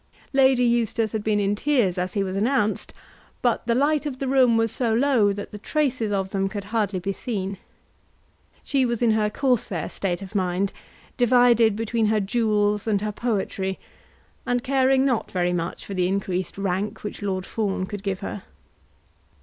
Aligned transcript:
Lady 0.33 0.63
Eustace 0.63 1.11
had 1.11 1.23
been 1.23 1.39
in 1.39 1.53
tears 1.53 1.95
as 1.95 2.13
he 2.15 2.23
was 2.23 2.35
announced, 2.35 2.91
but 3.43 3.63
the 3.67 3.75
light 3.75 4.07
of 4.07 4.17
the 4.17 4.27
room 4.27 4.57
was 4.57 4.71
so 4.71 4.91
low 4.95 5.31
that 5.31 5.51
the 5.51 5.59
traces 5.59 6.11
of 6.11 6.31
them 6.31 6.49
could 6.49 6.63
hardly 6.63 6.97
be 6.99 7.13
seen. 7.13 7.59
She 8.63 8.83
was 8.83 9.03
in 9.03 9.11
her 9.11 9.29
Corsair 9.29 9.89
state 9.91 10.23
of 10.23 10.33
mind, 10.33 10.73
divided 11.17 11.75
between 11.75 12.07
her 12.07 12.19
jewels 12.19 12.87
and 12.87 12.99
her 13.01 13.11
poetry, 13.11 13.77
and 14.43 14.63
caring 14.63 15.05
not 15.05 15.29
very 15.29 15.53
much 15.53 15.85
for 15.85 15.93
the 15.93 16.07
increased 16.07 16.57
rank 16.57 17.03
which 17.03 17.21
Lord 17.21 17.45
Fawn 17.45 17.85
could 17.85 18.01
give 18.01 18.21
her. 18.21 18.41